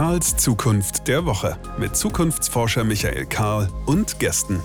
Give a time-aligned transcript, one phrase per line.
[0.00, 4.58] Karls Zukunft der Woche mit Zukunftsforscher Michael Karl und Gästen.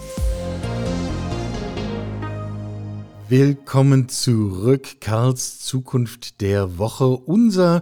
[3.27, 7.07] Willkommen zurück, Karls Zukunft der Woche.
[7.07, 7.81] Unser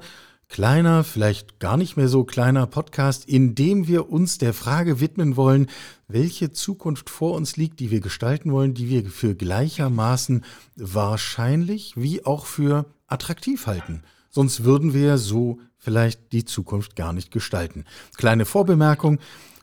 [0.49, 5.37] kleiner, vielleicht gar nicht mehr so kleiner Podcast, in dem wir uns der Frage widmen
[5.37, 5.67] wollen,
[6.07, 10.43] welche Zukunft vor uns liegt, die wir gestalten wollen, die wir für gleichermaßen
[10.75, 14.01] wahrscheinlich wie auch für attraktiv halten.
[14.35, 17.85] Sonst würden wir so vielleicht die Zukunft gar nicht gestalten.
[18.17, 19.19] Kleine Vorbemerkung,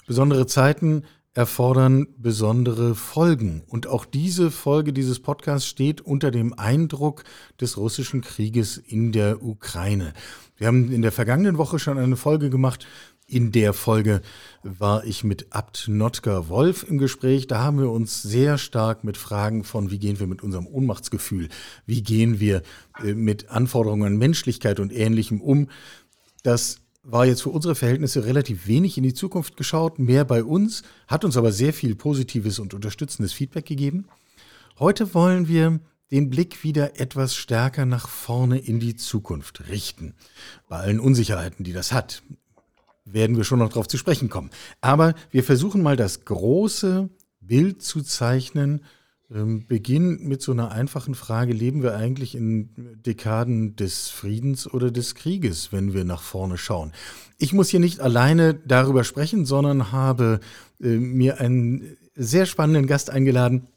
[0.06, 1.02] besondere Zeiten
[1.34, 3.62] erfordern besondere Folgen.
[3.66, 7.24] Und auch diese Folge dieses Podcasts steht unter dem Eindruck
[7.60, 10.12] des russischen Krieges in der Ukraine.
[10.56, 12.86] Wir haben in der vergangenen Woche schon eine Folge gemacht.
[13.30, 14.22] In der Folge
[14.64, 17.46] war ich mit Abt Notker Wolf im Gespräch.
[17.46, 21.48] Da haben wir uns sehr stark mit Fragen von, wie gehen wir mit unserem Ohnmachtsgefühl,
[21.86, 22.62] wie gehen wir
[22.98, 25.68] äh, mit Anforderungen an Menschlichkeit und Ähnlichem um.
[26.42, 30.82] Das war jetzt für unsere Verhältnisse relativ wenig in die Zukunft geschaut, mehr bei uns,
[31.06, 34.08] hat uns aber sehr viel positives und unterstützendes Feedback gegeben.
[34.80, 35.78] Heute wollen wir
[36.10, 40.14] den Blick wieder etwas stärker nach vorne in die Zukunft richten.
[40.68, 42.24] Bei allen Unsicherheiten, die das hat,
[43.04, 44.50] werden wir schon noch darauf zu sprechen kommen.
[44.80, 47.08] Aber wir versuchen mal das große
[47.40, 48.82] Bild zu zeichnen
[49.32, 52.70] ähm, Beginn mit so einer einfachen Frage, leben wir eigentlich in
[53.06, 56.92] Dekaden des Friedens oder des Krieges, wenn wir nach vorne schauen?
[57.38, 60.40] Ich muss hier nicht alleine darüber sprechen, sondern habe
[60.80, 63.68] äh, mir einen sehr spannenden Gast eingeladen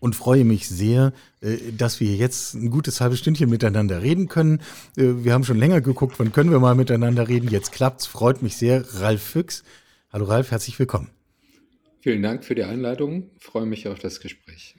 [0.00, 4.60] und freue mich sehr, äh, dass wir jetzt ein gutes halbes Stündchen miteinander reden können.
[4.96, 7.48] Äh, wir haben schon länger geguckt, wann können wir mal miteinander reden.
[7.48, 8.84] Jetzt klappt's, freut mich sehr.
[9.00, 9.64] Ralf Füchs.
[10.12, 11.08] Hallo Ralf, herzlich willkommen.
[12.00, 13.30] Vielen Dank für die Einladung.
[13.38, 14.77] Freue mich auf das Gespräch.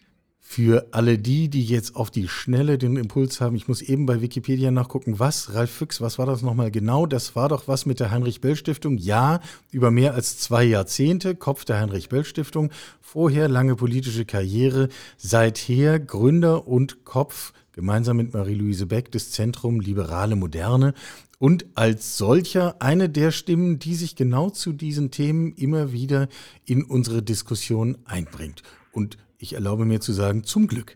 [0.51, 4.19] Für alle die, die jetzt auf die Schnelle den Impuls haben, ich muss eben bei
[4.19, 7.05] Wikipedia nachgucken, was, Ralf Füchs, was war das nochmal genau?
[7.05, 8.97] Das war doch was mit der Heinrich-Böll-Stiftung.
[8.97, 12.71] Ja, über mehr als zwei Jahrzehnte, Kopf der Heinrich-Böll-Stiftung.
[12.99, 20.35] Vorher lange politische Karriere, seither Gründer und Kopf gemeinsam mit Marie-Louise Beck des Zentrum Liberale
[20.35, 20.95] Moderne
[21.37, 26.27] und als solcher eine der Stimmen, die sich genau zu diesen Themen immer wieder
[26.65, 28.63] in unsere Diskussion einbringt.
[28.91, 30.95] Und ich erlaube mir zu sagen, zum Glück.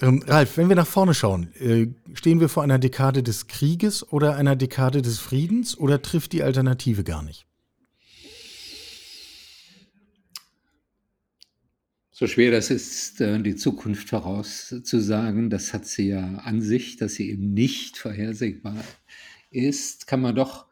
[0.00, 4.10] Ähm, Ralf, wenn wir nach vorne schauen, äh, stehen wir vor einer Dekade des Krieges
[4.10, 7.46] oder einer Dekade des Friedens oder trifft die Alternative gar nicht?
[12.10, 17.14] So schwer das ist, äh, die Zukunft vorauszusagen, das hat sie ja an sich, dass
[17.14, 18.76] sie eben nicht vorhersehbar
[19.50, 20.66] ist, kann man doch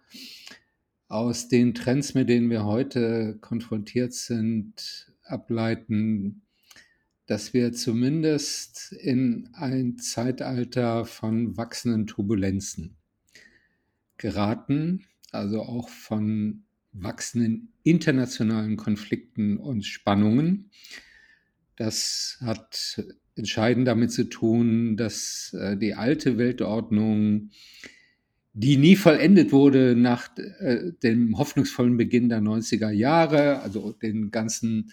[1.08, 6.42] aus den Trends, mit denen wir heute konfrontiert sind, ableiten,
[7.30, 12.96] dass wir zumindest in ein Zeitalter von wachsenden Turbulenzen
[14.16, 20.72] geraten, also auch von wachsenden internationalen Konflikten und Spannungen.
[21.76, 23.00] Das hat
[23.36, 27.50] entscheidend damit zu tun, dass äh, die alte Weltordnung,
[28.54, 34.92] die nie vollendet wurde nach äh, dem hoffnungsvollen Beginn der 90er Jahre, also den ganzen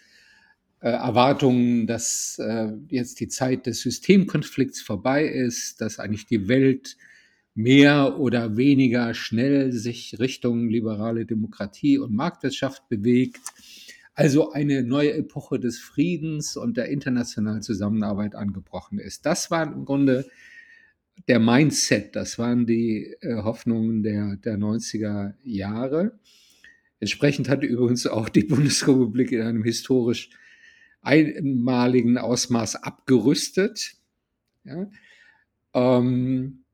[0.79, 6.97] äh, Erwartungen, dass äh, jetzt die Zeit des Systemkonflikts vorbei ist, dass eigentlich die Welt
[7.55, 13.41] mehr oder weniger schnell sich Richtung liberale Demokratie und Marktwirtschaft bewegt.
[14.13, 19.25] Also eine neue Epoche des Friedens und der internationalen Zusammenarbeit angebrochen ist.
[19.25, 20.27] Das war im Grunde
[21.27, 26.19] der Mindset, das waren die äh, Hoffnungen der, der 90er Jahre.
[26.99, 30.29] Entsprechend hat übrigens auch die Bundesrepublik in einem historisch
[31.07, 33.95] einmaligen Ausmaß abgerüstet.
[34.65, 34.89] Ja.
[35.73, 36.65] Ähm,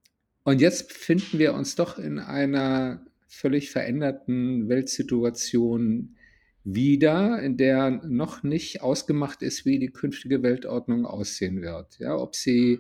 [0.43, 6.15] und jetzt befinden wir uns doch in einer völlig veränderten Weltsituation
[6.63, 11.99] wieder, in der noch nicht ausgemacht ist, wie die künftige Weltordnung aussehen wird.
[11.99, 12.79] Ja, ob sie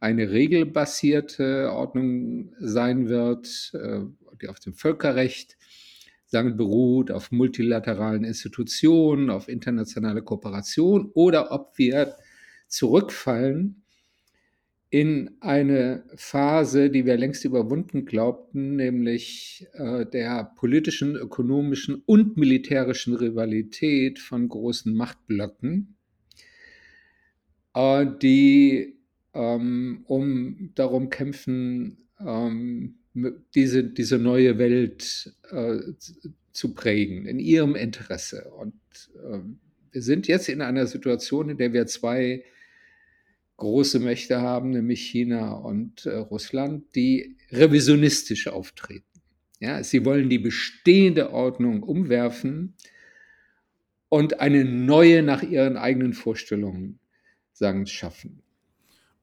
[0.00, 4.00] eine regelbasierte Ordnung sein wird, äh,
[4.40, 5.56] die auf dem Völkerrecht
[6.36, 12.14] sagen, beruht auf multilateralen Institutionen, auf internationale Kooperation oder ob wir
[12.68, 13.82] zurückfallen
[14.90, 23.14] in eine Phase, die wir längst überwunden glaubten, nämlich äh, der politischen, ökonomischen und militärischen
[23.14, 25.96] Rivalität von großen Machtblöcken,
[27.74, 28.98] äh, die
[29.34, 32.98] ähm, um darum kämpfen, ähm,
[33.54, 35.78] diese, diese neue Welt äh,
[36.52, 38.50] zu prägen, in ihrem Interesse.
[38.50, 38.74] Und
[39.14, 39.38] äh,
[39.92, 42.44] wir sind jetzt in einer Situation, in der wir zwei
[43.56, 49.04] große Mächte haben, nämlich China und äh, Russland, die revisionistisch auftreten.
[49.60, 52.74] Ja, sie wollen die bestehende Ordnung umwerfen
[54.10, 56.98] und eine neue nach ihren eigenen Vorstellungen
[57.52, 58.42] sagen, schaffen.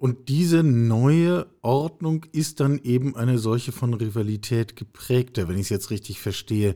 [0.03, 5.69] Und diese neue Ordnung ist dann eben eine solche von Rivalität geprägte, wenn ich es
[5.69, 6.75] jetzt richtig verstehe.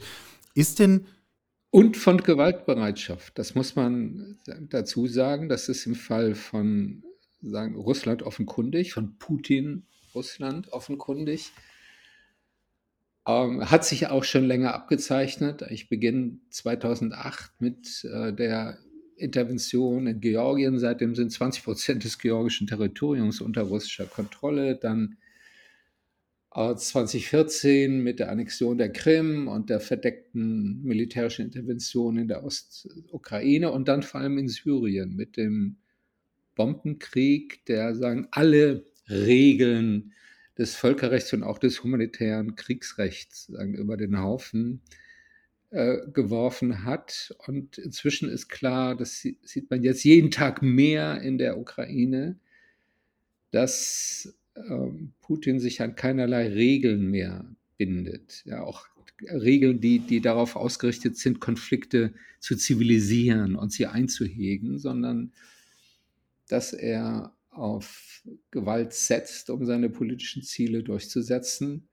[0.55, 1.07] Ist denn.
[1.69, 3.37] Und von Gewaltbereitschaft.
[3.37, 4.39] Das muss man
[4.69, 5.49] dazu sagen.
[5.49, 7.03] Das ist im Fall von
[7.41, 11.51] sagen, Russland offenkundig, von Putin Russland offenkundig.
[13.27, 15.65] Ähm, hat sich auch schon länger abgezeichnet.
[15.69, 18.77] Ich beginne 2008 mit äh, der
[19.17, 20.79] Intervention in Georgien.
[20.79, 24.75] Seitdem sind 20 Prozent des georgischen Territoriums unter russischer Kontrolle.
[24.75, 25.17] Dann
[26.53, 33.71] äh, 2014 mit der Annexion der Krim und der verdeckten militärischen Intervention in der Ostukraine
[33.71, 35.77] und dann vor allem in Syrien mit dem
[36.55, 40.13] Bombenkrieg, der sagen alle Regeln
[40.57, 44.81] des Völkerrechts und auch des humanitären Kriegsrechts sagen, über den Haufen
[45.69, 47.35] äh, geworfen hat.
[47.45, 52.39] Und inzwischen ist klar, das sieht man jetzt jeden Tag mehr in der Ukraine,
[53.51, 58.43] dass ähm, Putin sich an keinerlei Regeln mehr bindet.
[58.45, 58.87] Ja, auch
[59.21, 65.33] Regeln, die, die darauf ausgerichtet sind, Konflikte zu zivilisieren und sie einzuhegen, sondern
[66.47, 71.89] dass er auf Gewalt setzt, um seine politischen Ziele durchzusetzen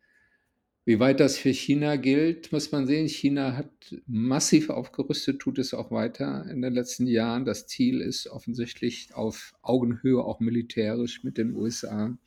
[0.86, 3.08] wie weit das für China gilt, muss man sehen.
[3.08, 7.46] China hat massiv aufgerüstet, tut es auch weiter in den letzten Jahren.
[7.46, 12.18] Das Ziel ist offensichtlich auf Augenhöhe, auch militärisch mit den USA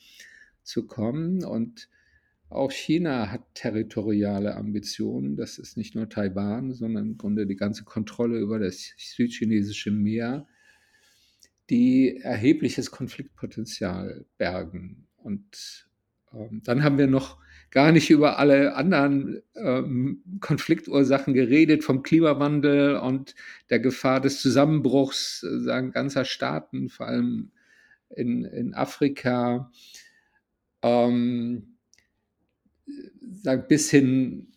[0.63, 1.44] zu kommen.
[1.44, 1.88] Und
[2.50, 5.36] auch China hat territoriale Ambitionen.
[5.36, 10.48] Das ist nicht nur Taiwan, sondern im Grunde die ganze Kontrolle über das südchinesische Meer,
[11.69, 15.06] die erhebliches Konfliktpotenzial bergen.
[15.18, 15.88] Und
[16.33, 17.38] ähm, dann haben wir noch
[17.72, 23.36] gar nicht über alle anderen ähm, Konfliktursachen geredet, vom Klimawandel und
[23.69, 27.52] der Gefahr des Zusammenbruchs äh, sagen, ganzer Staaten, vor allem
[28.10, 29.72] in, in Afrika,
[30.81, 31.75] ähm,
[33.31, 34.48] sagen, bis hin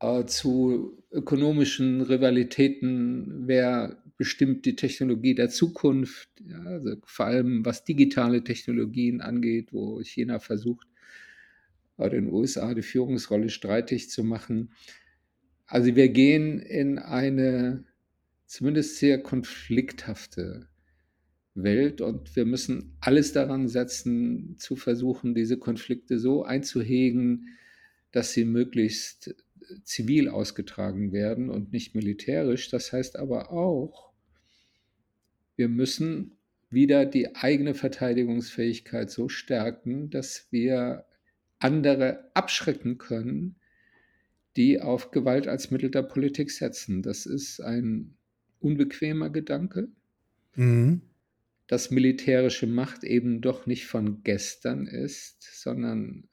[0.00, 7.84] äh, zu ökonomischen Rivalitäten, wer bestimmt die Technologie der Zukunft, ja, also vor allem was
[7.84, 10.86] digitale Technologien angeht, wo China versucht,
[11.98, 14.72] den USA die Führungsrolle streitig zu machen.
[15.66, 17.84] Also wir gehen in eine
[18.46, 20.68] zumindest sehr konflikthafte
[21.54, 27.56] Welt und wir müssen alles daran setzen, zu versuchen, diese Konflikte so einzuhegen,
[28.12, 29.34] dass sie möglichst
[29.82, 32.68] zivil ausgetragen werden und nicht militärisch.
[32.68, 34.12] Das heißt aber auch,
[35.56, 36.36] wir müssen
[36.70, 41.06] wieder die eigene Verteidigungsfähigkeit so stärken, dass wir
[41.58, 43.56] andere abschrecken können,
[44.56, 47.02] die auf Gewalt als Mittel der Politik setzen.
[47.02, 48.14] Das ist ein
[48.60, 49.88] unbequemer Gedanke,
[50.54, 51.02] mhm.
[51.66, 56.28] dass militärische Macht eben doch nicht von gestern ist, sondern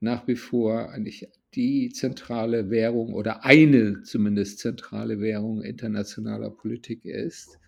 [0.00, 7.58] nach wie vor eigentlich die zentrale Währung oder eine zumindest zentrale Währung internationaler Politik ist.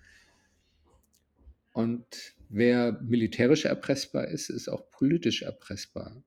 [1.72, 6.22] Und wer militärisch erpressbar ist, ist auch politisch erpressbar.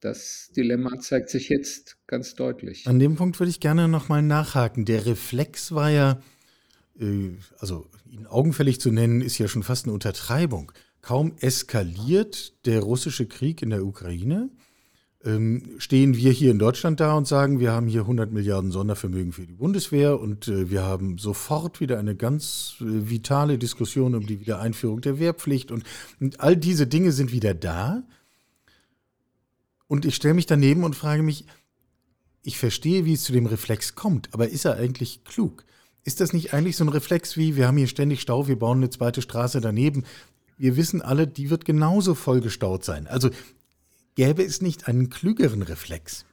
[0.00, 2.86] Das Dilemma zeigt sich jetzt ganz deutlich.
[2.86, 4.84] An dem Punkt würde ich gerne nochmal nachhaken.
[4.84, 6.20] Der Reflex war ja,
[7.00, 10.72] äh, also ihn augenfällig zu nennen, ist ja schon fast eine Untertreibung.
[11.02, 14.50] Kaum eskaliert der russische Krieg in der Ukraine,
[15.24, 19.32] ähm, stehen wir hier in Deutschland da und sagen, wir haben hier 100 Milliarden Sondervermögen
[19.32, 24.26] für die Bundeswehr und äh, wir haben sofort wieder eine ganz äh, vitale Diskussion um
[24.26, 25.82] die Wiedereinführung der Wehrpflicht und,
[26.20, 28.04] und all diese Dinge sind wieder da.
[29.88, 31.46] Und ich stelle mich daneben und frage mich,
[32.42, 35.64] ich verstehe, wie es zu dem Reflex kommt, aber ist er eigentlich klug?
[36.04, 38.78] Ist das nicht eigentlich so ein Reflex wie, wir haben hier ständig Stau, wir bauen
[38.78, 40.04] eine zweite Straße daneben?
[40.56, 43.06] Wir wissen alle, die wird genauso vollgestaut sein.
[43.06, 43.30] Also
[44.14, 46.24] gäbe es nicht einen klügeren Reflex?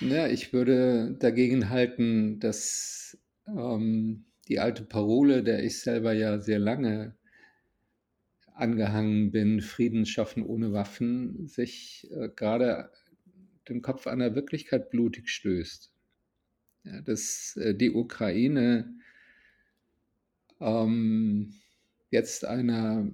[0.00, 3.16] Ja, ich würde dagegen halten, dass
[3.46, 7.14] ähm, die alte Parole, der ich selber ja sehr lange
[8.54, 12.90] angehangen bin, Frieden schaffen ohne Waffen, sich äh, gerade
[13.68, 15.92] den Kopf der Wirklichkeit blutig stößt.
[16.84, 18.94] Ja, dass äh, die Ukraine
[20.60, 21.54] ähm,
[22.10, 23.10] jetzt einer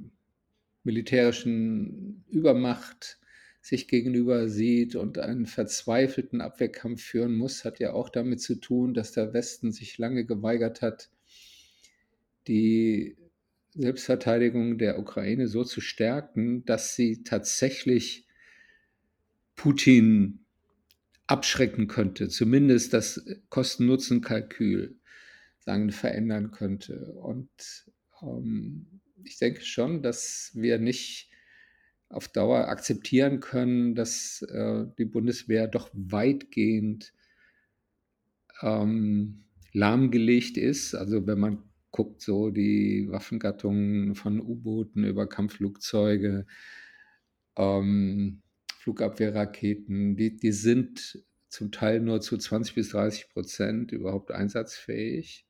[0.84, 3.18] militärischen Übermacht
[3.60, 8.94] sich gegenüber sieht und einen verzweifelten Abwehrkampf führen muss, hat ja auch damit zu tun,
[8.94, 11.10] dass der Westen sich lange geweigert hat,
[12.46, 13.17] die
[13.78, 18.26] Selbstverteidigung der Ukraine so zu stärken, dass sie tatsächlich
[19.54, 20.44] Putin
[21.28, 24.98] abschrecken könnte, zumindest das Kosten-Nutzen-Kalkül
[25.60, 27.12] sagen, verändern könnte.
[27.12, 27.50] Und
[28.20, 31.30] ähm, ich denke schon, dass wir nicht
[32.08, 37.12] auf Dauer akzeptieren können, dass äh, die Bundeswehr doch weitgehend
[38.62, 40.94] ähm, lahmgelegt ist.
[40.94, 46.46] Also wenn man guckt, so die Waffengattungen von U-Booten über Kampfflugzeuge,
[47.56, 48.42] ähm,
[48.78, 55.46] Flugabwehrraketen, die, die sind zum Teil nur zu 20 bis 30 Prozent überhaupt einsatzfähig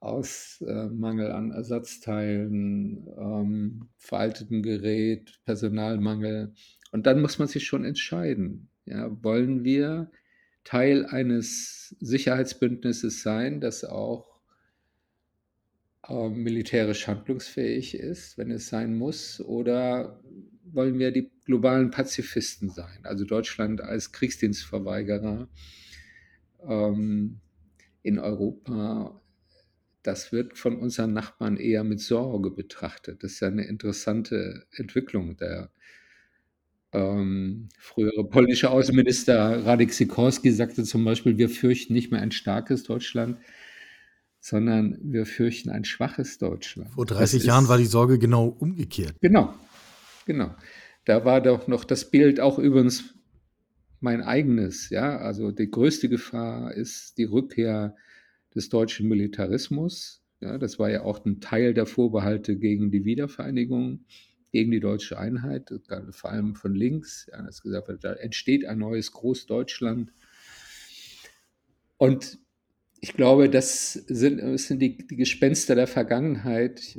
[0.00, 6.52] aus äh, Mangel an Ersatzteilen, ähm, veraltetem Gerät, Personalmangel.
[6.92, 8.68] Und dann muss man sich schon entscheiden.
[8.84, 10.10] Ja, wollen wir
[10.62, 14.33] Teil eines Sicherheitsbündnisses sein, das auch
[16.08, 20.20] äh, militärisch handlungsfähig ist, wenn es sein muss, oder
[20.64, 25.48] wollen wir die globalen Pazifisten sein, also Deutschland als Kriegsdienstverweigerer
[26.66, 27.40] ähm,
[28.02, 29.20] in Europa
[30.04, 33.24] das wird von unseren Nachbarn eher mit Sorge betrachtet.
[33.24, 35.36] Das ist ja eine interessante Entwicklung.
[35.38, 35.70] Der
[36.92, 42.84] ähm, frühere polnische Außenminister Radek Sikorski sagte zum Beispiel, wir fürchten nicht mehr ein starkes
[42.84, 43.38] Deutschland,
[44.44, 46.90] sondern wir fürchten ein schwaches Deutschland.
[46.90, 49.16] Vor 30 ist, Jahren war die Sorge genau umgekehrt.
[49.22, 49.54] Genau,
[50.26, 50.54] genau.
[51.06, 53.14] Da war doch noch das Bild auch übrigens
[54.00, 54.90] mein eigenes.
[54.90, 57.96] Ja, also die größte Gefahr ist die Rückkehr
[58.54, 60.22] des deutschen Militarismus.
[60.40, 64.04] Ja, das war ja auch ein Teil der Vorbehalte gegen die Wiedervereinigung,
[64.52, 65.72] gegen die deutsche Einheit,
[66.10, 67.26] vor allem von links.
[67.32, 70.12] Ja, das gesagt wird, da entsteht ein neues Großdeutschland.
[71.96, 72.43] Und
[73.04, 76.98] ich glaube, das sind, das sind die, die Gespenster der Vergangenheit.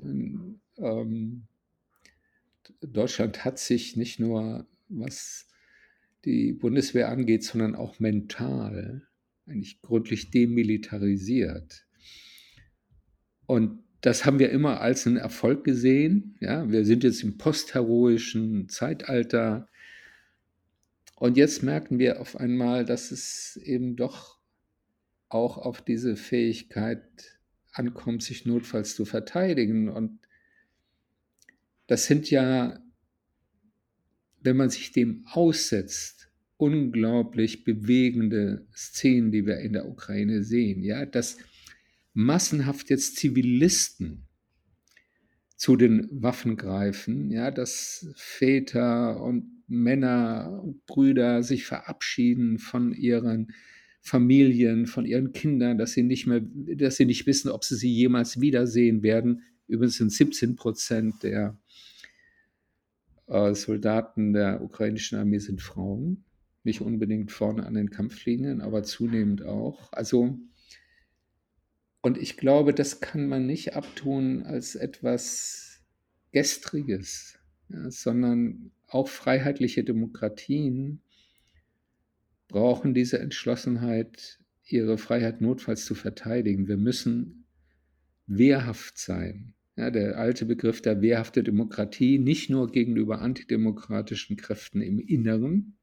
[0.78, 1.48] Ähm,
[2.80, 5.48] Deutschland hat sich nicht nur, was
[6.24, 9.08] die Bundeswehr angeht, sondern auch mental
[9.48, 11.88] eigentlich gründlich demilitarisiert.
[13.48, 16.38] Und das haben wir immer als einen Erfolg gesehen.
[16.40, 19.70] Ja, wir sind jetzt im postheroischen Zeitalter.
[21.16, 24.35] Und jetzt merken wir auf einmal, dass es eben doch
[25.36, 27.04] auch auf diese Fähigkeit
[27.74, 29.90] ankommt, sich notfalls zu verteidigen.
[29.90, 30.20] Und
[31.88, 32.80] das sind ja,
[34.40, 40.82] wenn man sich dem aussetzt, unglaublich bewegende Szenen, die wir in der Ukraine sehen.
[40.82, 41.38] Ja, dass
[42.14, 44.26] massenhaft jetzt Zivilisten
[45.58, 53.52] zu den Waffen greifen, ja, dass Väter und Männer und Brüder sich verabschieden von ihren
[54.06, 57.92] Familien, von ihren Kindern, dass sie nicht mehr, dass sie nicht wissen, ob sie sie
[57.92, 59.42] jemals wiedersehen werden.
[59.68, 61.58] Übrigens sind 17 Prozent der
[63.26, 66.24] äh, Soldaten der ukrainischen Armee sind Frauen
[66.66, 69.92] nicht unbedingt vorne an den Kampflinien, aber zunehmend auch.
[69.92, 70.38] Also,
[72.02, 75.84] und ich glaube, das kann man nicht abtun als etwas
[76.32, 81.02] Gestriges, ja, sondern auch freiheitliche Demokratien
[82.48, 86.68] brauchen diese Entschlossenheit, ihre Freiheit notfalls zu verteidigen.
[86.68, 87.46] Wir müssen
[88.28, 89.54] wehrhaft sein.
[89.78, 95.76] Ja, der alte Begriff der wehrhafte Demokratie, nicht nur gegenüber antidemokratischen Kräften im Inneren,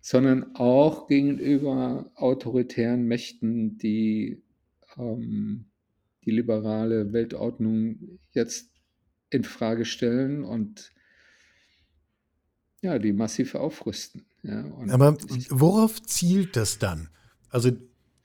[0.00, 4.42] sondern auch gegenüber autoritären Mächten, die
[4.96, 5.66] ähm,
[6.24, 8.70] die liberale Weltordnung jetzt
[9.30, 10.92] in Frage stellen und
[12.82, 14.24] ja, die massiv aufrüsten.
[14.42, 15.16] Ja, Aber
[15.50, 17.08] worauf zielt das dann?
[17.50, 17.70] Also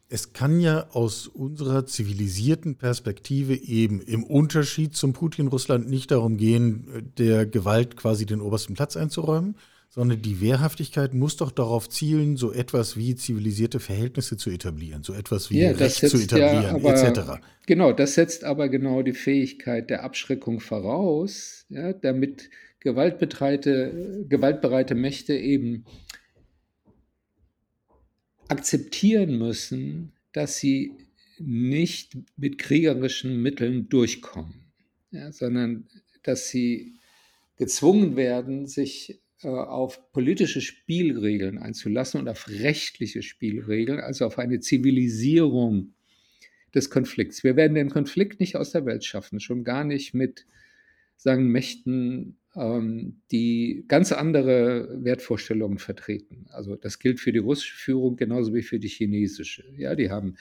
[0.10, 7.12] es kann ja aus unserer zivilisierten Perspektive eben im Unterschied zum Putin-Russland nicht darum gehen,
[7.18, 9.56] der Gewalt quasi den obersten Platz einzuräumen,
[9.90, 15.14] sondern die Wehrhaftigkeit muss doch darauf zielen, so etwas wie zivilisierte Verhältnisse zu etablieren, so
[15.14, 17.42] etwas wie ja, Recht zu etablieren, ja aber, etc.
[17.66, 22.50] Genau, das setzt aber genau die Fähigkeit der Abschreckung voraus, ja, damit
[22.84, 25.86] gewaltbereite, Mächte eben
[28.48, 30.94] akzeptieren müssen, dass sie
[31.40, 34.72] nicht mit kriegerischen Mitteln durchkommen,
[35.12, 35.88] ja, sondern
[36.24, 36.96] dass sie
[37.58, 44.60] gezwungen werden, sich äh, auf politische Spielregeln einzulassen und auf rechtliche Spielregeln, also auf eine
[44.60, 45.94] Zivilisierung
[46.74, 47.44] des Konflikts.
[47.44, 50.46] Wir werden den Konflikt nicht aus der Welt schaffen, schon gar nicht mit,
[51.18, 56.46] sagen, Mächten, die ganz andere Wertvorstellungen vertreten.
[56.52, 59.64] Also das gilt für die russische Führung genauso wie für die chinesische.
[59.76, 60.36] Ja, die haben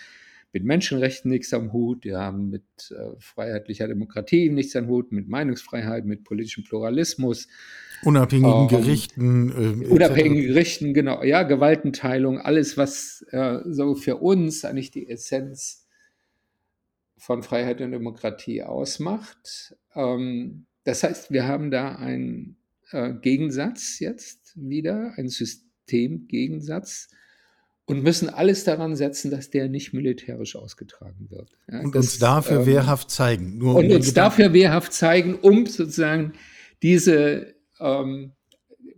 [0.52, 5.26] mit Menschenrechten nichts am Hut, die haben mit äh, freiheitlicher Demokratie nichts am Hut, mit
[5.28, 7.48] Meinungsfreiheit, mit politischem Pluralismus.
[8.04, 9.82] Unabhängigen ähm, Gerichten.
[9.82, 11.22] Äh, unabhängigen Gerichten, genau.
[11.22, 15.86] Ja, Gewaltenteilung, alles, was äh, so für uns eigentlich die Essenz
[17.16, 19.74] von Freiheit und Demokratie ausmacht.
[19.94, 22.56] Ähm, das heißt, wir haben da einen
[22.90, 27.08] äh, Gegensatz jetzt wieder, einen Systemgegensatz
[27.84, 31.50] und müssen alles daran setzen, dass der nicht militärisch ausgetragen wird.
[31.70, 33.58] Ja, und das, uns dafür ähm, wehrhaft zeigen.
[33.58, 36.32] Nur und um uns dafür wehrhaft zeigen, um sozusagen
[36.82, 38.32] diese, ähm,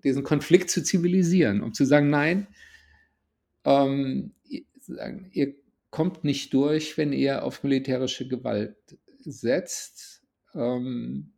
[0.03, 2.47] diesen Konflikt zu zivilisieren, um zu sagen, nein,
[3.65, 4.33] ähm,
[5.33, 5.55] ihr
[5.91, 8.77] kommt nicht durch, wenn ihr auf militärische Gewalt
[9.21, 10.23] setzt.
[10.55, 11.34] Ähm,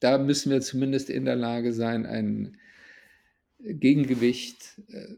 [0.00, 2.56] da müssen wir zumindest in der Lage sein, ein
[3.58, 5.16] Gegengewicht äh,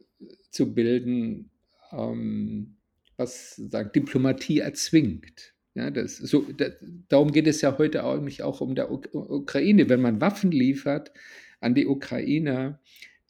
[0.50, 1.50] zu bilden,
[1.92, 2.76] ähm,
[3.16, 5.54] was sagen, Diplomatie erzwingt.
[5.74, 6.72] Ja, das, so, das,
[7.08, 9.88] darum geht es ja heute auch, auch um der Ukraine.
[9.88, 11.12] Wenn man Waffen liefert
[11.60, 12.80] an die Ukrainer,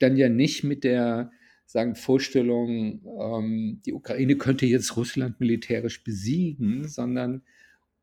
[0.00, 1.30] dann ja nicht mit der
[1.66, 7.42] sagen, Vorstellung, ähm, die Ukraine könnte jetzt Russland militärisch besiegen, sondern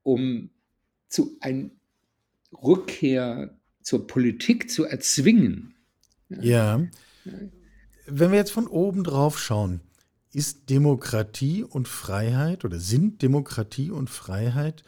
[0.03, 0.49] um
[1.07, 1.69] zu einer
[2.51, 5.75] Rückkehr zur Politik zu erzwingen.
[6.29, 6.85] Ja.
[8.05, 9.81] Wenn wir jetzt von oben drauf schauen,
[10.31, 14.83] ist Demokratie und Freiheit oder sind Demokratie und Freiheit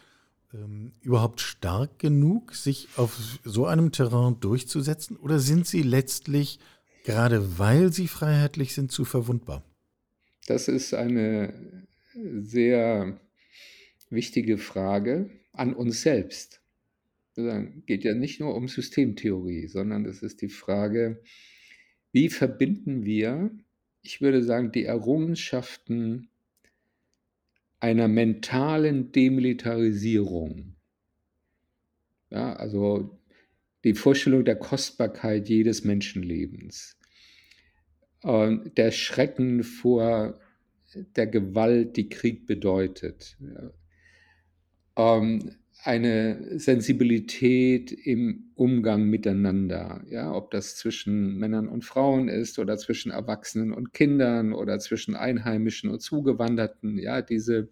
[0.53, 5.18] ähm, überhaupt stark genug, sich auf so einem Terrain durchzusetzen?
[5.18, 6.60] Oder sind sie letztlich,
[7.06, 9.63] gerade weil sie freiheitlich sind, zu verwundbar?
[10.48, 11.53] Das ist eine
[12.44, 13.20] sehr
[14.10, 16.61] wichtige Frage an uns selbst.
[17.36, 17.44] Es
[17.86, 21.22] geht ja nicht nur um Systemtheorie, sondern es ist die Frage,
[22.12, 23.52] wie verbinden wir,
[24.02, 26.30] ich würde sagen, die Errungenschaften
[27.80, 30.76] einer mentalen Demilitarisierung?
[32.30, 33.18] Ja, also
[33.84, 36.98] die Vorstellung der Kostbarkeit jedes Menschenlebens,
[38.24, 40.40] der Schrecken vor
[41.16, 43.38] der Gewalt, die Krieg bedeutet,
[44.96, 52.77] ähm, eine Sensibilität im Umgang miteinander, ja, ob das zwischen Männern und Frauen ist oder
[52.77, 57.70] zwischen Erwachsenen und Kindern oder zwischen Einheimischen und Zugewanderten, ja, diese,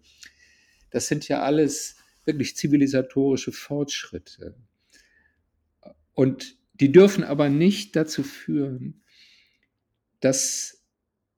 [0.90, 4.56] das sind ja alles wirklich zivilisatorische Fortschritte.
[6.12, 9.04] Und die dürfen aber nicht dazu führen,
[10.18, 10.84] dass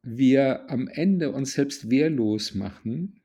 [0.03, 3.22] wir am Ende uns selbst wehrlos machen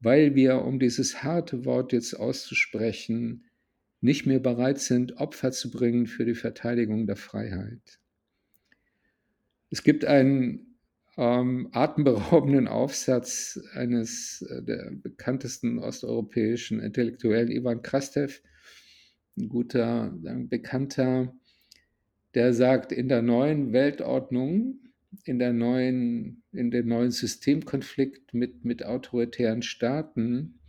[0.00, 3.44] weil wir, um dieses harte Wort jetzt auszusprechen,
[4.00, 7.98] nicht mehr bereit sind, Opfer zu bringen für die Verteidigung der Freiheit.
[9.70, 10.76] Es gibt einen
[11.16, 18.42] ähm, atemberaubenden Aufsatz eines äh, der bekanntesten osteuropäischen Intellektuellen, Ivan Krastev,
[19.38, 21.34] ein guter, ein Bekannter,
[22.34, 24.80] der sagt, in der neuen Weltordnung
[25.24, 30.60] in, der neuen, in dem neuen Systemkonflikt mit, mit autoritären Staaten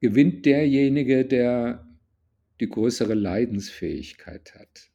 [0.00, 1.86] gewinnt derjenige, der
[2.60, 4.90] die größere Leidensfähigkeit hat.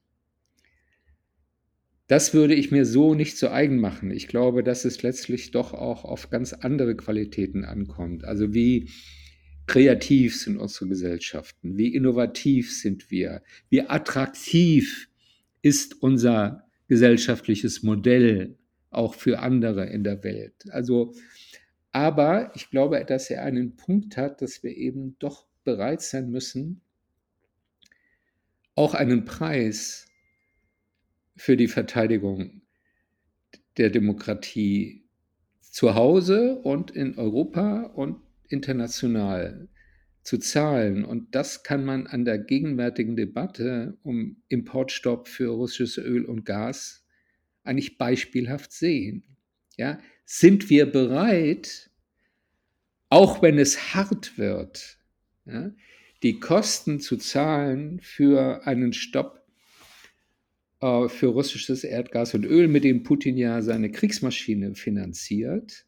[2.08, 4.12] Das würde ich mir so nicht zu eigen machen.
[4.12, 8.26] Ich glaube, dass es letztlich doch auch auf ganz andere Qualitäten ankommt.
[8.26, 8.90] Also wie
[9.66, 15.10] kreativ sind unsere Gesellschaften, wie innovativ sind wir, wie attraktiv
[15.62, 16.63] ist unser
[16.94, 18.56] gesellschaftliches Modell
[18.92, 20.54] auch für andere in der Welt.
[20.70, 21.16] Also,
[21.92, 26.82] aber ich glaube, dass er einen Punkt hat, dass wir eben doch bereit sein müssen,
[28.76, 30.06] auch einen Preis
[31.36, 32.62] für die Verteidigung
[33.78, 35.08] der Demokratie
[35.62, 39.68] zu Hause und in Europa und international
[40.24, 41.06] zu zahlen.
[41.06, 47.06] Und das kann man an der gegenwärtigen Debatte um Importstopp für russisches Öl und Gas
[47.64, 49.24] eigentlich beispielhaft sehen.
[49.78, 51.90] Ja, sind wir bereit,
[53.10, 55.00] auch wenn es hart wird,
[55.46, 55.72] ja,
[56.24, 59.46] die Kosten zu zahlen für einen Stopp
[60.80, 65.86] äh, für russisches Erdgas und Öl, mit dem Putin ja seine Kriegsmaschine finanziert?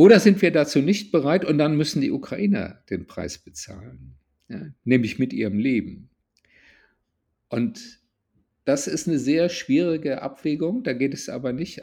[0.00, 4.14] Oder sind wir dazu nicht bereit und dann müssen die Ukrainer den Preis bezahlen,
[4.48, 6.08] ja, nämlich mit ihrem Leben.
[7.50, 8.00] Und
[8.64, 10.84] das ist eine sehr schwierige Abwägung.
[10.84, 11.82] Da geht es aber nicht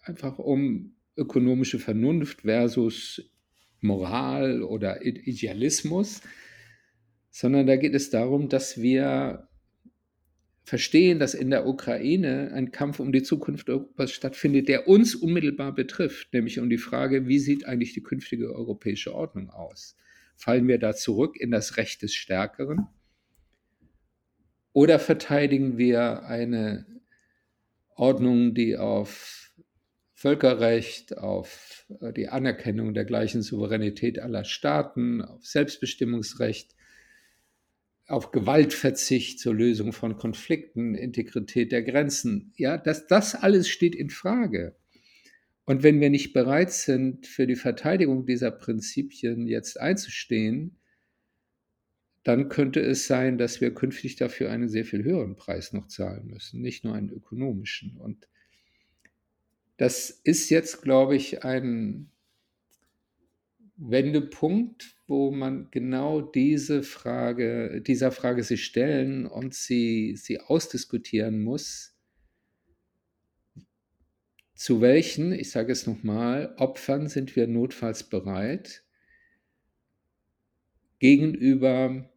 [0.00, 3.30] einfach um ökonomische Vernunft versus
[3.82, 6.22] Moral oder Idealismus,
[7.28, 9.49] sondern da geht es darum, dass wir
[10.70, 15.74] verstehen, dass in der Ukraine ein Kampf um die Zukunft Europas stattfindet, der uns unmittelbar
[15.74, 19.96] betrifft, nämlich um die Frage, wie sieht eigentlich die künftige europäische Ordnung aus?
[20.36, 22.86] Fallen wir da zurück in das Recht des Stärkeren?
[24.72, 26.86] Oder verteidigen wir eine
[27.96, 29.52] Ordnung, die auf
[30.14, 36.76] Völkerrecht, auf äh, die Anerkennung der gleichen Souveränität aller Staaten, auf Selbstbestimmungsrecht,
[38.10, 42.52] auf Gewaltverzicht zur Lösung von Konflikten, Integrität der Grenzen.
[42.56, 44.76] Ja, das, das alles steht in Frage.
[45.64, 50.78] Und wenn wir nicht bereit sind, für die Verteidigung dieser Prinzipien jetzt einzustehen,
[52.24, 56.26] dann könnte es sein, dass wir künftig dafür einen sehr viel höheren Preis noch zahlen
[56.26, 57.96] müssen, nicht nur einen ökonomischen.
[57.96, 58.28] Und
[59.76, 62.10] das ist jetzt, glaube ich, ein
[63.82, 71.96] Wendepunkt, wo man genau diese Frage, dieser Frage sich stellen und sie, sie ausdiskutieren muss.
[74.54, 78.84] Zu welchen, ich sage es nochmal, Opfern sind wir notfalls bereit
[80.98, 82.10] gegenüber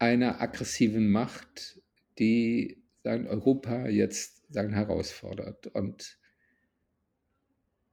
[0.00, 1.80] einer aggressiven Macht,
[2.18, 5.68] die sagen, Europa jetzt sagen, herausfordert.
[5.68, 6.18] Und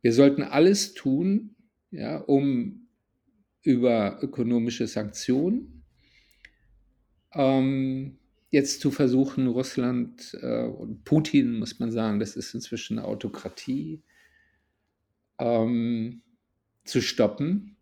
[0.02, 1.55] wir sollten alles tun,
[1.96, 2.88] ja, um
[3.62, 5.84] über ökonomische Sanktionen
[7.34, 8.18] ähm,
[8.50, 14.02] jetzt zu versuchen, Russland äh, und Putin, muss man sagen, das ist inzwischen eine Autokratie,
[15.40, 16.22] ähm,
[16.86, 17.78] zu stoppen,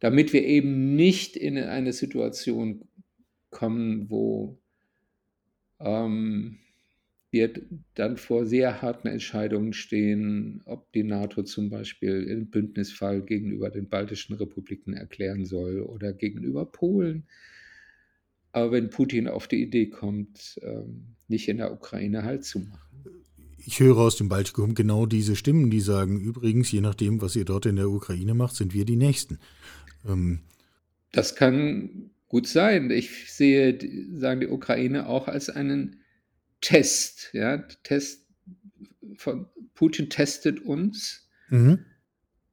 [0.00, 2.88] damit wir eben nicht in eine Situation
[3.50, 4.58] kommen, wo
[5.80, 6.58] ähm,
[7.30, 7.52] wir
[7.94, 13.88] dann vor sehr harten Entscheidungen stehen, ob die NATO zum Beispiel den Bündnisfall gegenüber den
[13.88, 17.26] baltischen Republiken erklären soll oder gegenüber Polen.
[18.52, 22.80] Aber wenn Putin auf die Idee kommt, ähm, nicht in der Ukraine Halt zu machen.
[23.58, 27.44] Ich höre aus dem Baltikum genau diese Stimmen, die sagen, übrigens, je nachdem, was ihr
[27.44, 29.38] dort in der Ukraine macht, sind wir die Nächsten.
[30.06, 30.40] Ähm
[31.12, 32.90] das kann gut sein.
[32.90, 33.78] Ich sehe,
[34.14, 35.96] sagen die Ukraine auch als einen
[36.60, 37.30] Test.
[37.32, 38.26] Ja, Test
[39.16, 41.84] von Putin testet uns, mhm.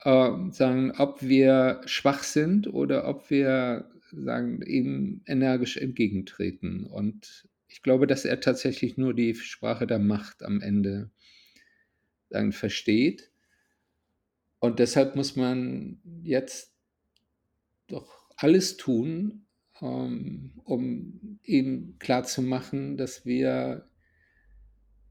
[0.02, 6.86] äh, sagen, ob wir schwach sind oder ob wir sagen, ihm energisch entgegentreten.
[6.86, 11.10] Und ich glaube, dass er tatsächlich nur die Sprache der Macht am Ende
[12.30, 13.32] sagen, versteht.
[14.60, 16.74] Und deshalb muss man jetzt
[17.88, 19.46] doch alles tun,
[19.82, 23.88] ähm, um ihm klarzumachen, dass wir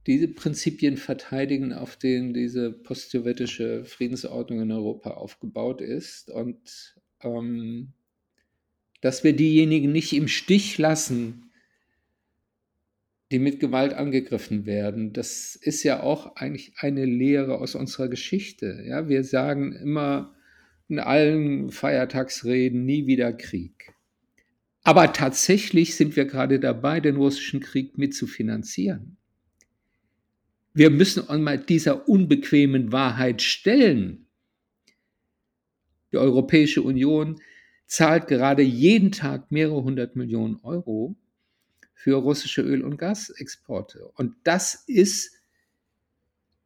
[0.07, 7.93] diese Prinzipien verteidigen, auf denen diese post-sowjetische Friedensordnung in Europa aufgebaut ist und ähm,
[9.01, 11.51] dass wir diejenigen nicht im Stich lassen,
[13.31, 15.13] die mit Gewalt angegriffen werden.
[15.13, 18.85] Das ist ja auch eigentlich eine Lehre aus unserer Geschichte.
[18.87, 20.35] Ja, wir sagen immer
[20.89, 23.93] in allen Feiertagsreden nie wieder Krieg.
[24.83, 29.17] Aber tatsächlich sind wir gerade dabei, den russischen Krieg mitzufinanzieren.
[30.75, 34.27] Wir müssen einmal dieser unbequemen Wahrheit stellen.
[36.11, 37.41] Die Europäische Union
[37.87, 41.17] zahlt gerade jeden Tag mehrere hundert Millionen Euro
[41.95, 44.09] für russische Öl- und Gasexporte.
[44.15, 45.41] Und das ist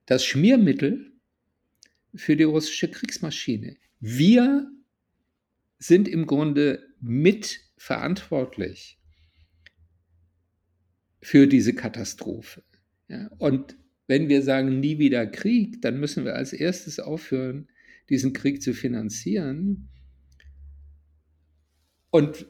[0.07, 1.13] das Schmiermittel
[2.15, 3.77] für die russische Kriegsmaschine.
[4.01, 4.71] Wir
[5.79, 8.99] sind im Grunde mitverantwortlich
[11.21, 12.63] für diese Katastrophe.
[13.09, 13.77] Ja, und
[14.09, 17.69] wenn wir sagen, nie wieder Krieg, dann müssen wir als erstes aufhören,
[18.09, 19.89] diesen Krieg zu finanzieren
[22.11, 22.47] und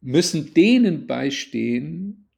[0.00, 2.28] müssen denen beistehen,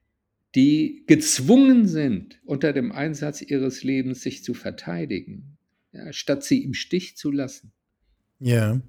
[0.54, 5.56] die gezwungen sind, unter dem Einsatz ihres Lebens sich zu verteidigen,
[5.92, 7.72] ja, statt sie im Stich zu lassen.
[8.40, 8.80] Ja.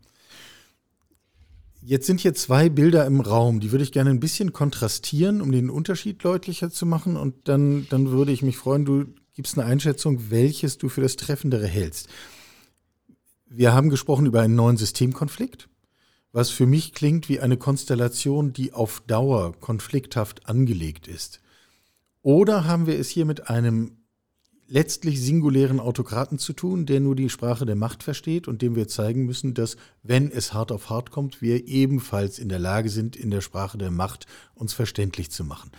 [1.84, 5.52] Jetzt sind hier zwei Bilder im Raum, die würde ich gerne ein bisschen kontrastieren, um
[5.52, 7.18] den Unterschied deutlicher zu machen.
[7.18, 11.16] Und dann, dann würde ich mich freuen, du gibst eine Einschätzung, welches du für das
[11.16, 12.08] Treffendere hältst.
[13.48, 15.70] Wir haben gesprochen über einen neuen Systemkonflikt,
[16.32, 21.42] was für mich klingt wie eine Konstellation, die auf Dauer konflikthaft angelegt ist.
[22.22, 23.98] Oder haben wir es hier mit einem
[24.72, 28.88] letztlich singulären Autokraten zu tun, der nur die Sprache der Macht versteht und dem wir
[28.88, 33.18] zeigen müssen, dass, wenn es hart auf hart kommt, wir ebenfalls in der Lage sind,
[33.18, 35.72] in der Sprache der Macht uns verständlich zu machen.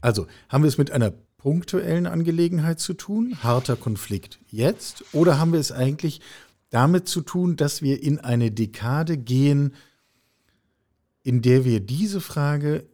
[0.00, 5.52] Also haben wir es mit einer punktuellen Angelegenheit zu tun, harter Konflikt jetzt, oder haben
[5.52, 6.20] wir es eigentlich
[6.70, 9.74] damit zu tun, dass wir in eine Dekade gehen,
[11.24, 12.86] in der wir diese Frage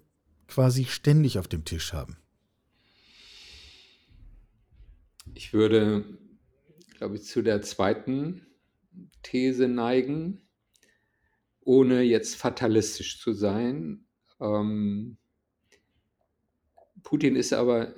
[0.48, 2.16] quasi ständig auf dem Tisch haben?
[5.34, 6.04] Ich würde,
[6.96, 8.46] glaube ich, zu der zweiten
[9.22, 10.42] These neigen,
[11.60, 14.04] ohne jetzt fatalistisch zu sein.
[14.40, 15.16] Ähm,
[17.02, 17.94] Putin ist aber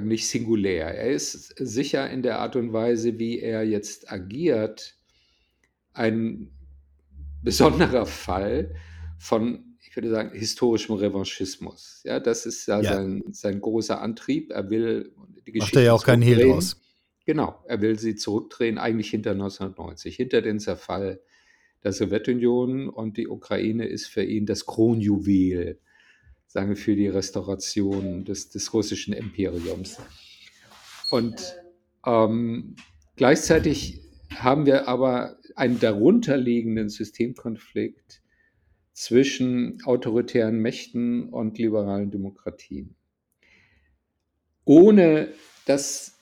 [0.00, 0.94] nicht singulär.
[0.94, 4.96] Er ist sicher in der Art und Weise, wie er jetzt agiert,
[5.94, 6.50] ein
[7.42, 8.74] besonderer Fall
[9.18, 12.02] von, ich würde sagen, historischem Revanchismus.
[12.04, 12.94] Ja, das ist ja, ja.
[12.94, 14.50] Sein, sein großer Antrieb.
[14.50, 15.14] Er will
[15.46, 15.76] die Geschichte.
[15.76, 16.80] Macht er ja auch keinen Hehl draus.
[17.26, 21.20] Genau, er will sie zurückdrehen, eigentlich hinter 1990, hinter den Zerfall
[21.84, 25.78] der Sowjetunion und die Ukraine ist für ihn das Kronjuwel,
[26.46, 29.98] sagen wir, für die Restauration des, des russischen Imperiums.
[31.10, 31.56] Und
[32.06, 32.76] ähm,
[33.16, 34.00] gleichzeitig
[34.34, 38.22] haben wir aber einen darunterliegenden Systemkonflikt
[38.92, 42.96] zwischen autoritären Mächten und liberalen Demokratien.
[44.70, 45.32] Ohne
[45.66, 46.16] dass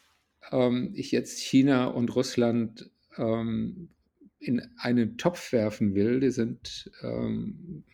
[0.50, 3.90] ähm, ich jetzt China und Russland ähm,
[4.38, 7.84] in einen Topf werfen will, die sind ähm,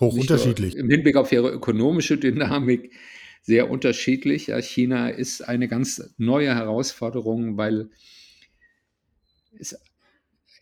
[0.00, 0.74] hoch unterschiedlich.
[0.74, 2.92] Im Hinblick auf ihre ökonomische Dynamik
[3.42, 4.48] sehr unterschiedlich.
[4.48, 7.90] Ja, China ist eine ganz neue Herausforderung, weil
[9.56, 9.80] es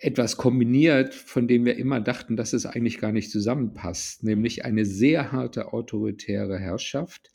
[0.00, 4.84] etwas kombiniert, von dem wir immer dachten, dass es eigentlich gar nicht zusammenpasst, nämlich eine
[4.84, 7.30] sehr harte autoritäre Herrschaft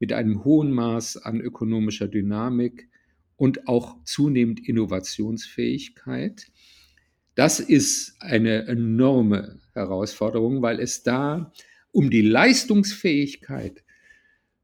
[0.00, 2.88] mit einem hohen Maß an ökonomischer Dynamik
[3.36, 6.50] und auch zunehmend Innovationsfähigkeit.
[7.36, 11.52] Das ist eine enorme Herausforderung, weil es da
[11.92, 13.84] um die Leistungsfähigkeit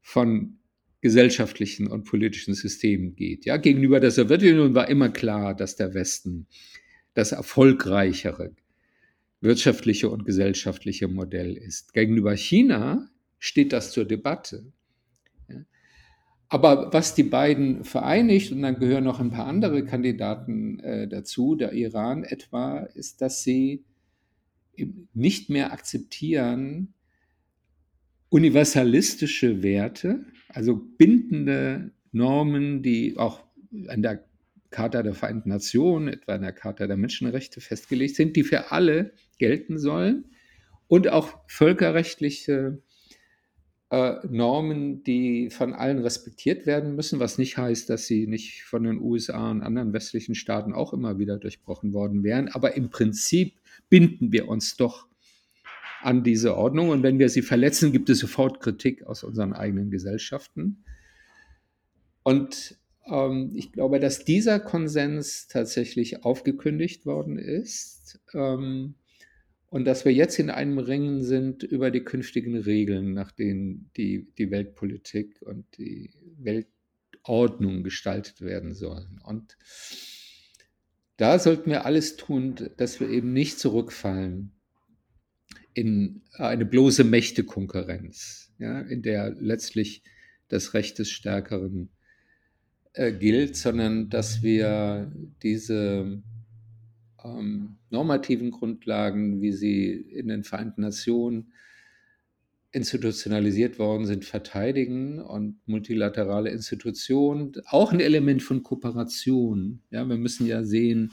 [0.01, 0.57] von
[1.01, 3.45] gesellschaftlichen und politischen Systemen geht.
[3.45, 6.47] Ja, gegenüber der Sowjetunion war immer klar, dass der Westen
[7.13, 8.55] das erfolgreichere
[9.39, 11.93] wirtschaftliche und gesellschaftliche Modell ist.
[11.93, 14.71] Gegenüber China steht das zur Debatte.
[16.49, 21.55] Aber was die beiden vereinigt, und dann gehören noch ein paar andere Kandidaten äh, dazu,
[21.55, 23.83] der Iran etwa, ist, dass sie
[25.13, 26.93] nicht mehr akzeptieren
[28.29, 33.43] universalistische Werte, also bindende Normen, die auch
[33.87, 34.25] an der
[34.69, 39.13] Charta der Vereinten Nationen, etwa in der Charta der Menschenrechte festgelegt sind, die für alle
[39.37, 40.25] gelten sollen
[40.87, 42.81] und auch völkerrechtliche
[43.89, 48.83] äh, Normen, die von allen respektiert werden müssen, was nicht heißt, dass sie nicht von
[48.83, 52.49] den USA und anderen westlichen Staaten auch immer wieder durchbrochen worden wären.
[52.49, 53.53] Aber im Prinzip
[53.89, 55.07] binden wir uns doch
[56.01, 59.89] an diese Ordnung und wenn wir sie verletzen, gibt es sofort Kritik aus unseren eigenen
[59.89, 60.83] Gesellschaften.
[62.23, 68.19] Und ähm, ich glaube, dass dieser Konsens tatsächlich aufgekündigt worden ist.
[68.33, 68.95] Ähm,
[69.77, 74.27] und dass wir jetzt in einem Ringen sind über die künftigen Regeln, nach denen die,
[74.39, 76.09] die Weltpolitik und die
[76.39, 79.21] Weltordnung gestaltet werden sollen.
[79.23, 79.55] Und
[81.17, 84.51] da sollten wir alles tun, dass wir eben nicht zurückfallen
[85.75, 90.01] in eine bloße Mächtekonkurrenz, ja, in der letztlich
[90.47, 91.91] das Recht des Stärkeren
[92.93, 95.13] äh, gilt, sondern dass wir
[95.43, 96.23] diese
[97.37, 101.51] ähm, normativen Grundlagen, wie sie in den Vereinten Nationen
[102.71, 109.81] institutionalisiert worden sind, verteidigen und multilaterale Institutionen, auch ein Element von Kooperation.
[109.89, 111.11] Ja, wir müssen ja sehen,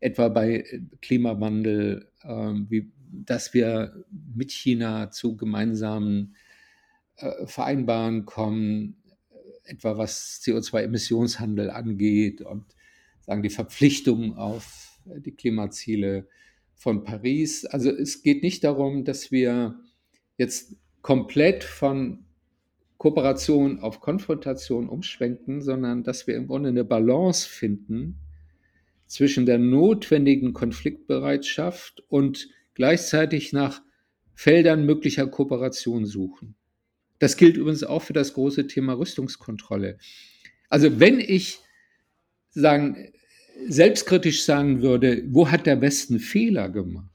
[0.00, 0.64] etwa bei
[1.00, 6.34] Klimawandel, äh, wie, dass wir mit China zu gemeinsamen
[7.16, 8.96] äh, Vereinbaren kommen,
[9.64, 12.64] etwa was CO2-Emissionshandel angeht und
[13.20, 16.26] sagen die Verpflichtungen auf die Klimaziele
[16.74, 17.64] von Paris.
[17.64, 19.78] Also es geht nicht darum, dass wir
[20.36, 22.24] jetzt komplett von
[22.98, 28.18] Kooperation auf Konfrontation umschwenken, sondern dass wir im Grunde eine Balance finden
[29.06, 33.82] zwischen der notwendigen Konfliktbereitschaft und gleichzeitig nach
[34.34, 36.56] Feldern möglicher Kooperation suchen.
[37.18, 39.98] Das gilt übrigens auch für das große Thema Rüstungskontrolle.
[40.68, 41.60] Also wenn ich
[42.50, 43.12] sagen,
[43.68, 47.10] selbstkritisch sagen würde, wo hat der Westen Fehler gemacht,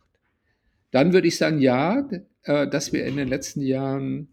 [0.91, 2.09] dann würde ich sagen, ja,
[2.43, 4.29] äh, dass wir in den letzten Jahren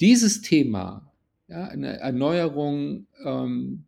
[0.00, 1.12] dieses Thema,
[1.48, 3.84] ja, eine Erneuerung ähm,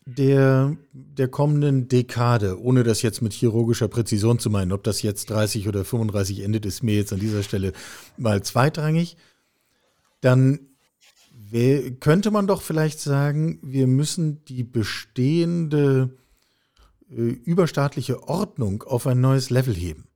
[0.06, 5.30] der, der kommenden Dekade, ohne das jetzt mit chirurgischer Präzision zu meinen, ob das jetzt
[5.32, 7.74] 30 oder 35 endet, ist mir jetzt an dieser Stelle
[8.18, 9.18] mal zweitrangig,
[10.22, 10.60] dann
[12.00, 16.18] könnte man doch vielleicht sagen, wir müssen die bestehende
[17.16, 20.08] überstaatliche Ordnung auf ein neues Level heben.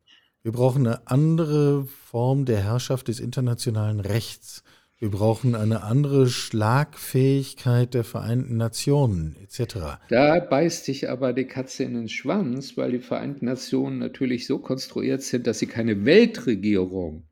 [0.44, 4.64] Wir brauchen eine andere Form der Herrschaft des internationalen Rechts.
[4.98, 10.00] Wir brauchen eine andere Schlagfähigkeit der Vereinten Nationen etc.
[10.10, 14.60] Da beißt sich aber die Katze in den Schwanz, weil die Vereinten Nationen natürlich so
[14.60, 17.28] konstruiert sind, dass sie keine Weltregierung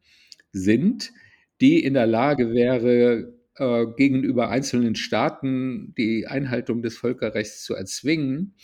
[0.54, 1.12] sind,
[1.60, 8.56] die in der Lage wäre, äh, gegenüber einzelnen Staaten die Einhaltung des Völkerrechts zu erzwingen.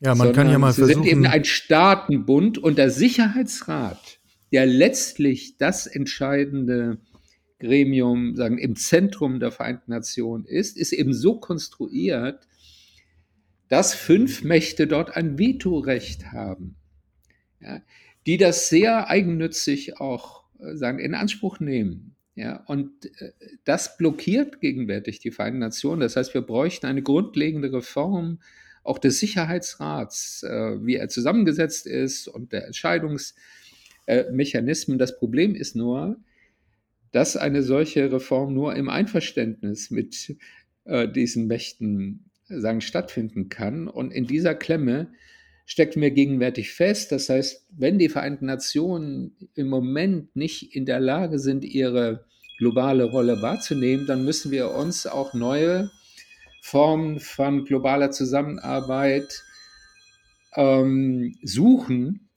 [0.00, 1.04] Ja, man kann ja mal sie versuchen.
[1.04, 4.20] sind eben ein Staatenbund und der Sicherheitsrat,
[4.52, 6.98] der letztlich das entscheidende
[7.58, 12.46] Gremium sagen, im Zentrum der Vereinten Nationen ist, ist eben so konstruiert,
[13.68, 16.76] dass fünf Mächte dort ein Vetorecht haben,
[17.60, 17.80] ja,
[18.26, 22.16] die das sehr eigennützig auch äh, sagen, in Anspruch nehmen.
[22.34, 23.32] Ja, und äh,
[23.64, 26.00] das blockiert gegenwärtig die Vereinten Nationen.
[26.00, 28.40] Das heißt, wir bräuchten eine grundlegende Reform
[28.86, 34.98] auch des Sicherheitsrats, äh, wie er zusammengesetzt ist und der Entscheidungsmechanismen.
[34.98, 36.18] Das Problem ist nur,
[37.12, 40.36] dass eine solche Reform nur im Einverständnis mit
[40.84, 43.88] äh, diesen Mächten sagen, stattfinden kann.
[43.88, 45.08] Und in dieser Klemme
[45.64, 47.12] stecken wir gegenwärtig fest.
[47.12, 52.24] Das heißt, wenn die Vereinten Nationen im Moment nicht in der Lage sind, ihre
[52.58, 55.90] globale Rolle wahrzunehmen, dann müssen wir uns auch neue
[56.66, 59.44] Formen von globaler Zusammenarbeit
[60.56, 62.28] ähm, suchen,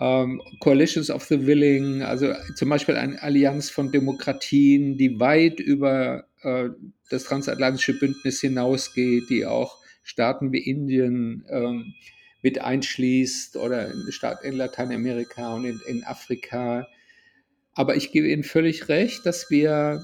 [0.00, 6.24] ähm, Coalitions of the Willing, also zum Beispiel eine Allianz von Demokratien, die weit über
[6.42, 6.70] äh,
[7.08, 11.94] das transatlantische Bündnis hinausgeht, die auch Staaten wie Indien ähm,
[12.42, 16.88] mit einschließt oder Staaten in Lateinamerika und in, in Afrika.
[17.74, 20.02] Aber ich gebe Ihnen völlig recht, dass wir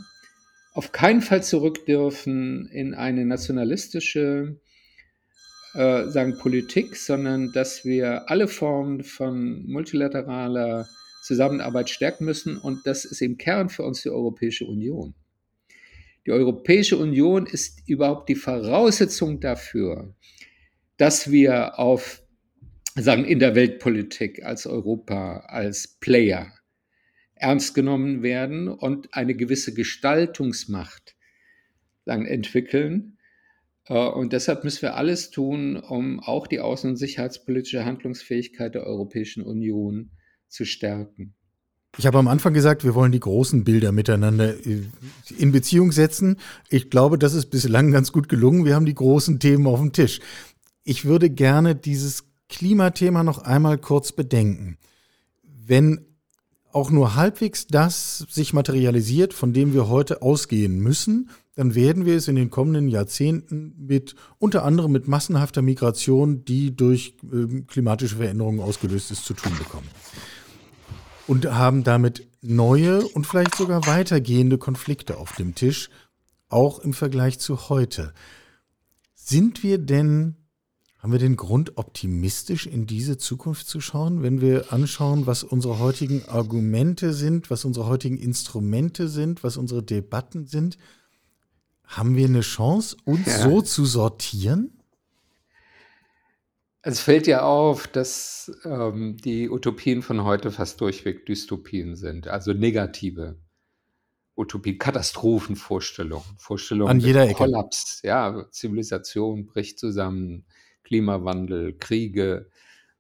[0.77, 4.61] auf keinen Fall zurück dürfen in eine nationalistische
[5.73, 10.87] äh, sagen Politik, sondern dass wir alle Formen von multilateraler
[11.23, 12.59] Zusammenarbeit stärken müssen.
[12.59, 15.15] Und das ist im Kern für uns die Europäische Union.
[16.27, 20.15] Die Europäische Union ist überhaupt die Voraussetzung dafür,
[20.99, 22.23] dass wir auf,
[22.97, 26.53] sagen, in der Weltpolitik als Europa, als Player
[27.37, 31.14] ernst genommen werden und eine gewisse Gestaltungsmacht
[32.05, 33.16] sagen, entwickeln,
[33.88, 38.85] äh, und deshalb müssen wir alles tun, um auch die außen- und sicherheitspolitische Handlungsfähigkeit der
[38.85, 40.11] Europäischen Union
[40.49, 41.35] zu stärken.
[41.99, 44.83] Ich habe am Anfang gesagt, wir wollen die großen Bilder miteinander äh,
[45.38, 46.37] in Beziehung setzen.
[46.68, 48.64] Ich glaube, das ist bislang ganz gut gelungen.
[48.64, 50.20] Wir haben die großen Themen auf dem Tisch.
[50.85, 54.79] Ich würde gerne dieses Klimathema noch einmal kurz bedenken.
[55.42, 56.05] Wenn
[56.77, 62.17] auch nur halbwegs das sich materialisiert, von dem wir heute ausgehen müssen, dann werden wir
[62.17, 68.17] es in den kommenden Jahrzehnten mit unter anderem mit massenhafter Migration, die durch äh, klimatische
[68.17, 69.89] Veränderungen ausgelöst ist, zu tun bekommen.
[71.27, 75.89] Und haben damit neue und vielleicht sogar weitergehende Konflikte auf dem Tisch,
[76.51, 78.12] auch im Vergleich zu heute.
[79.15, 80.37] Sind wir denn,
[81.07, 85.79] haben wir den Grund, optimistisch in diese Zukunft zu schauen, wenn wir anschauen, was unsere
[85.79, 90.79] heutigen Argumente sind, was unsere heutigen Instrumente sind, was unsere Debatten sind?
[91.85, 93.38] Haben wir eine Chance, uns ja.
[93.38, 94.83] so zu sortieren?
[96.83, 102.53] Es fällt ja auf, dass ähm, die Utopien von heute fast durchweg Dystopien sind, also
[102.53, 103.38] negative
[104.35, 107.35] Utopien, Katastrophenvorstellungen, Vorstellungen An jeder Ecke.
[107.35, 110.45] Kollaps, ja, Zivilisation bricht zusammen,
[110.87, 112.49] Klimawandel, Kriege.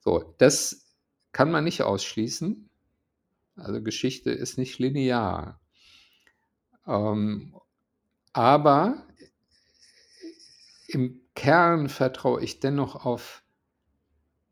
[0.00, 0.92] So, das
[1.30, 2.68] kann man nicht ausschließen.
[3.54, 5.60] Also Geschichte ist nicht linear.
[6.84, 7.54] Ähm,
[8.32, 9.06] aber
[10.88, 13.44] im Kern vertraue ich dennoch auf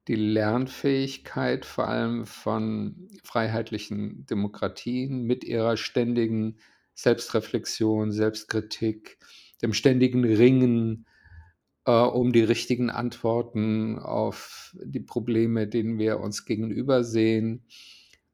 [0.07, 6.59] die Lernfähigkeit vor allem von freiheitlichen Demokratien mit ihrer ständigen
[6.95, 9.19] Selbstreflexion, Selbstkritik,
[9.61, 11.07] dem ständigen Ringen
[11.87, 17.65] äh, um die richtigen Antworten auf die Probleme, denen wir uns gegenüber sehen.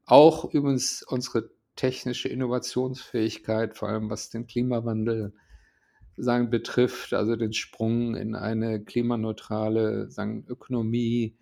[0.05, 5.33] Auch übrigens unsere technische Innovationsfähigkeit, vor allem was den Klimawandel
[6.17, 11.37] sagen, betrifft, also den Sprung in eine klimaneutrale sagen, Ökonomie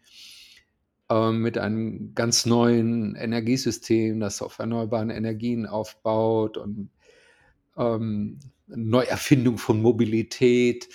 [1.09, 6.91] äh, mit einem ganz neuen Energiesystem, das auf erneuerbaren Energien aufbaut und
[7.77, 10.87] ähm, Neuerfindung von Mobilität.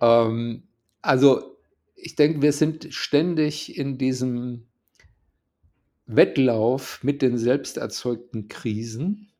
[0.00, 0.64] Ähm,
[1.02, 1.56] also
[1.94, 4.66] ich denke, wir sind ständig in diesem
[6.06, 9.30] Wettlauf mit den selbst erzeugten Krisen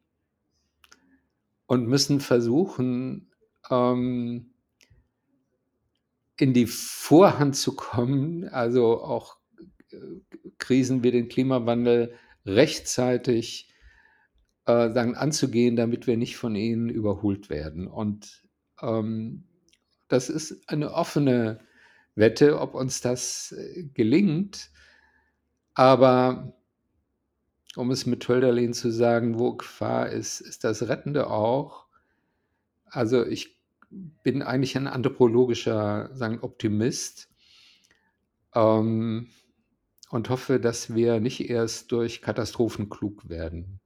[1.67, 3.31] und müssen versuchen,
[3.71, 4.51] ähm,
[6.37, 9.39] in die Vorhand zu kommen, also auch
[9.91, 9.97] äh,
[10.59, 13.73] Krisen wie den Klimawandel rechtzeitig
[14.67, 17.87] äh, sagen, anzugehen, damit wir nicht von ihnen überholt werden.
[17.87, 18.45] Und
[18.83, 19.48] ähm,
[20.09, 21.61] das ist eine offene
[22.15, 24.71] Wette, ob uns das äh, gelingt.
[25.75, 26.53] Aber
[27.77, 31.87] um es mit Hölderlin zu sagen, wo Gefahr ist, ist das Rettende auch.
[32.87, 33.59] Also ich
[33.91, 37.29] bin eigentlich ein anthropologischer sagen, Optimist
[38.55, 39.29] ähm,
[40.11, 43.81] und hoffe, dass wir nicht erst durch Katastrophen klug werden.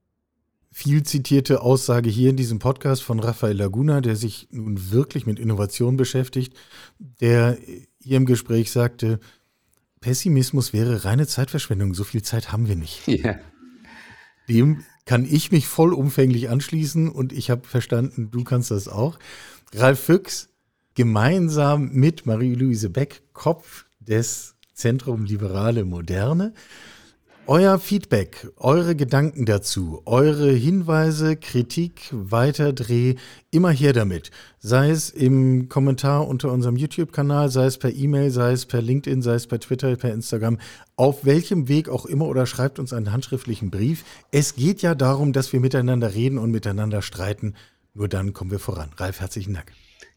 [0.74, 5.38] Viel zitierte Aussage hier in diesem Podcast von Rafael Laguna, der sich nun wirklich mit
[5.38, 6.56] Innovation beschäftigt,
[6.98, 7.58] der
[8.00, 9.20] hier im Gespräch sagte,
[10.00, 13.06] Pessimismus wäre reine Zeitverschwendung, so viel Zeit haben wir nicht.
[13.06, 13.38] Ja.
[14.48, 19.18] Dem kann ich mich vollumfänglich anschließen und ich habe verstanden, du kannst das auch.
[19.74, 20.48] Ralf Füchs,
[20.94, 26.54] gemeinsam mit Marie-Louise Beck, Kopf des Zentrum Liberale Moderne.
[27.54, 33.16] Euer Feedback, eure Gedanken dazu, eure Hinweise, Kritik, Weiterdreh,
[33.50, 34.30] immer her damit.
[34.58, 39.20] Sei es im Kommentar unter unserem YouTube-Kanal, sei es per E-Mail, sei es per LinkedIn,
[39.20, 40.60] sei es per Twitter, per Instagram,
[40.96, 44.02] auf welchem Weg auch immer oder schreibt uns einen handschriftlichen Brief.
[44.30, 47.54] Es geht ja darum, dass wir miteinander reden und miteinander streiten.
[47.92, 48.88] Nur dann kommen wir voran.
[48.96, 49.72] Ralf, herzlichen Dank.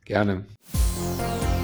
[0.06, 0.46] Gerne.